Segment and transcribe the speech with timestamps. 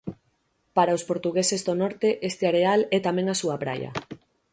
[0.75, 3.89] Para os portugueses do norte, este areal é tamén a súa praia.